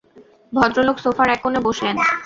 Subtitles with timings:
[0.53, 1.95] ভদ্রলোক সোফার এক কোণে বসলেন।